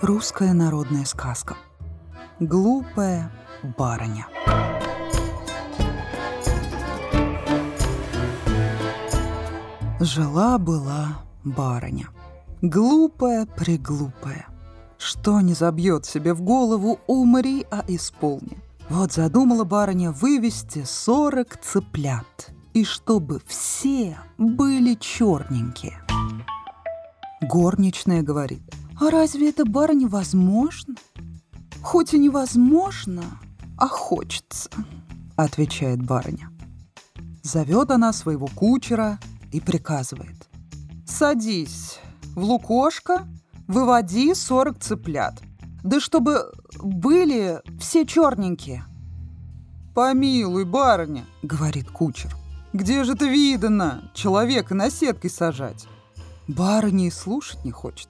[0.00, 1.56] Русская народная сказка.
[2.40, 3.30] Глупая
[3.78, 4.26] барыня.
[10.00, 12.08] Жила-была барыня.
[12.60, 14.46] Глупая-преглупая.
[14.98, 18.58] Что не забьет себе в голову, умри, а исполни.
[18.90, 22.50] Вот задумала барыня вывести сорок цыплят.
[22.74, 26.00] И чтобы все были черненькие.
[27.40, 28.62] Горничная говорит,
[29.00, 30.94] а разве это, барыня, возможно?
[31.82, 33.24] Хоть и невозможно,
[33.76, 34.70] а хочется,
[35.36, 36.50] отвечает барыня.
[37.42, 39.18] Зовет она своего кучера
[39.52, 40.48] и приказывает.
[41.06, 41.98] Садись
[42.34, 43.26] в лукошко,
[43.68, 45.34] выводи сорок цыплят.
[45.82, 48.84] Да чтобы были все черненькие.
[49.94, 52.34] «Помилуй, барыня»,— говорит кучер.
[52.72, 55.86] «Где же это видано человека на сеткой сажать?»
[56.48, 58.08] Барыня и слушать не хочет.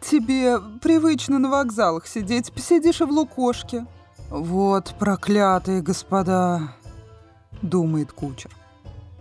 [0.00, 3.86] «Тебе привычно на вокзалах сидеть, посидишь и в лукошке».
[4.30, 6.74] «Вот проклятые господа»,—
[7.62, 8.50] думает кучер.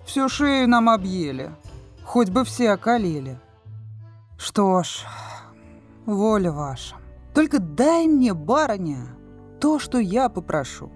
[0.05, 1.51] «Всю шею нам объели,
[2.03, 3.39] хоть бы все околели».
[4.37, 5.05] «Что ж,
[6.05, 6.95] воля ваша.
[7.33, 9.07] Только дай мне, барыня,
[9.59, 10.91] то, что я попрошу.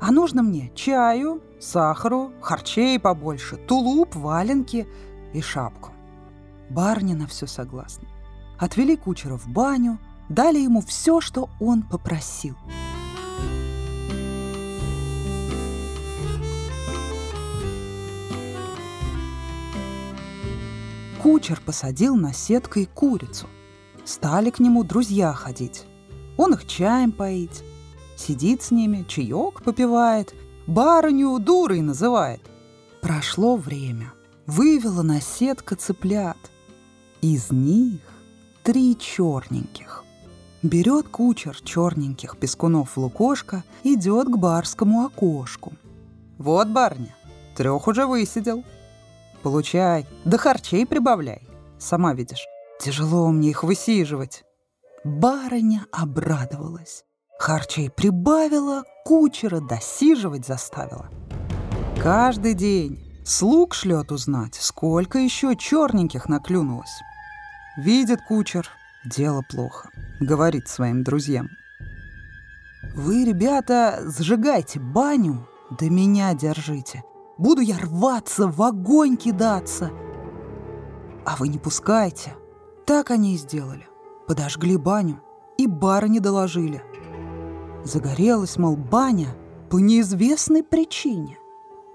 [0.00, 4.86] А нужно мне чаю, сахару, харчей побольше, тулуп, валенки
[5.32, 5.90] и шапку.
[6.68, 8.08] Барыня на все согласна.
[8.58, 12.56] Отвели кучера в баню, дали ему все, что он попросил.
[21.22, 23.48] Кучер посадил на сеткой курицу.
[24.04, 25.86] Стали к нему друзья ходить.
[26.36, 27.62] Он их чаем поить.
[28.16, 30.34] Сидит с ними, чаек попивает,
[30.66, 32.42] барыню дурой называет.
[33.00, 34.12] Прошло время.
[34.46, 36.36] Вывела на сетка цыплят.
[37.22, 38.00] Из них
[38.64, 40.04] три черненьких.
[40.62, 45.74] Берет кучер черненьких пескунов в лукошко, идет к барскому окошку.
[46.38, 47.14] Вот, барня,
[47.54, 48.64] трех уже высидел.
[49.42, 51.46] Получай, да харчей прибавляй.
[51.78, 52.46] Сама видишь,
[52.80, 54.44] тяжело мне их высиживать.
[55.04, 57.04] Барыня обрадовалась.
[57.38, 61.10] Харчей прибавила, кучера досиживать заставила.
[62.02, 67.02] Каждый день слуг шлет узнать, сколько еще черненьких наклюнулось.
[67.76, 68.70] Видит кучер,
[69.04, 69.90] дело плохо,
[70.20, 71.48] говорит своим друзьям.
[72.94, 77.02] Вы, ребята, сжигайте баню, да меня держите.
[77.36, 79.90] Буду я рваться, в огонь кидаться.
[81.26, 82.36] А вы не пускайте.
[82.86, 83.88] Так они и сделали.
[84.28, 85.20] Подожгли баню
[85.58, 86.80] и барыне доложили.
[87.82, 89.34] Загорелась, мол, баня
[89.68, 91.38] по неизвестной причине.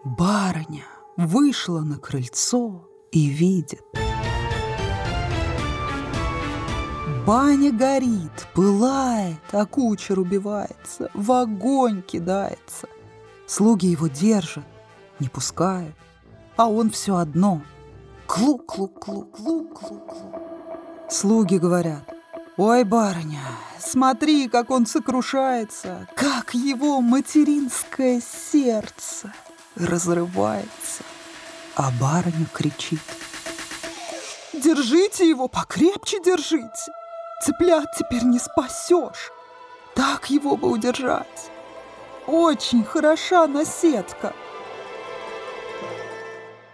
[0.03, 0.84] Барыня
[1.16, 3.81] вышла на крыльцо и видит—
[7.29, 12.90] Баня горит, пылает, а кучер убивается, в огонь кидается.
[13.45, 14.66] Слуги его держат,
[15.19, 15.94] не пускают,
[16.57, 17.62] а он все одно.
[18.25, 20.34] Клу-клу-клу-клу-клу-клу.
[21.07, 22.12] Слуги говорят,
[22.57, 23.44] ой, барыня,
[23.78, 29.31] смотри, как он сокрушается, как его материнское сердце
[29.75, 31.03] разрывается.
[31.75, 33.03] А барыня кричит,
[34.51, 36.91] держите его, покрепче держите.
[37.41, 39.31] Цыплят теперь не спасешь.
[39.95, 41.51] Так его бы удержать.
[42.27, 44.33] Очень хороша наседка.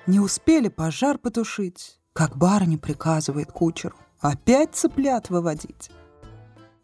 [0.07, 3.95] Не успели пожар потушить, как барыня приказывает кучеру
[4.31, 5.89] опять цыплят выводить.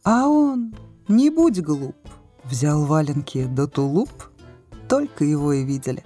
[0.04, 0.76] А он,
[1.08, 1.96] не будь глуп,
[2.44, 4.10] взял валенки до тулуп,
[4.88, 6.04] только его и видели.